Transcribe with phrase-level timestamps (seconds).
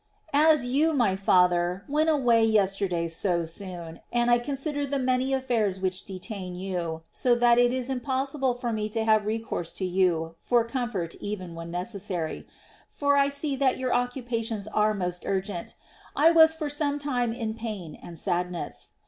[0.33, 0.41] 3.
[0.51, 3.53] As you, my father, went away vesterday so T nr.."^..
[3.53, 3.65] T.
[3.65, 4.01] Detachment.
[4.01, 8.55] soon, and I consider the many affans winch detam you, so that it is impossible
[8.55, 12.47] for me to have recourse to you for comfort even when necessary,—
[12.99, 15.75] for I see that your occupations are most urgent,—
[16.15, 18.93] I was for some time in pain and sadness.